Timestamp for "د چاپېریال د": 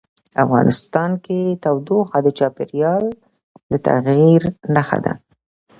2.23-3.73